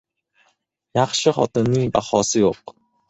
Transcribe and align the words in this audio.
•Yaxshi 0.99 1.33
xotinning 1.39 1.93
bahosi 1.99 2.43
yo‘q. 2.45 2.75